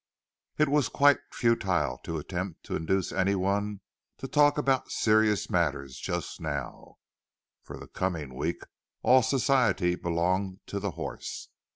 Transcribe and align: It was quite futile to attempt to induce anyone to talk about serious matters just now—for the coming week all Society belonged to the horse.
It 0.57 0.67
was 0.67 0.89
quite 0.89 1.19
futile 1.31 1.99
to 2.05 2.17
attempt 2.17 2.63
to 2.63 2.75
induce 2.75 3.11
anyone 3.11 3.81
to 4.17 4.27
talk 4.27 4.57
about 4.57 4.89
serious 4.89 5.47
matters 5.47 5.99
just 5.99 6.41
now—for 6.41 7.77
the 7.77 7.85
coming 7.85 8.33
week 8.33 8.63
all 9.03 9.21
Society 9.21 9.93
belonged 9.93 10.59
to 10.65 10.79
the 10.79 10.89
horse. 10.97 11.49